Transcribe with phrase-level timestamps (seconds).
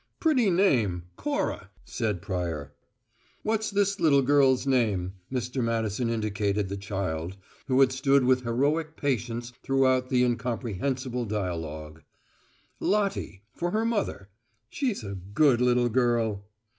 [0.19, 2.73] "Pretty name, `Cora'," said Pryor.
[3.43, 5.63] "What's this little girl's name?" Mr.
[5.63, 12.01] Madison indicated the child, who had stood with heroic patience throughout the incomprehensible dialogue.
[12.79, 14.29] "Lottie, for her mother.
[14.71, 16.45] She's a good little girl."